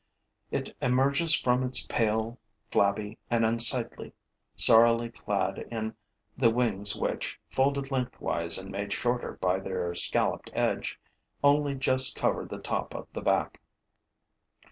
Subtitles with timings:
[0.49, 2.39] It emerges from it pale,
[2.71, 4.13] flabby and unsightly,
[4.55, 5.93] sorrily clad in
[6.35, 10.99] the wings which, folded lengthwise and made shorter by their scalloped edge,
[11.43, 13.61] only just cover the top of the back.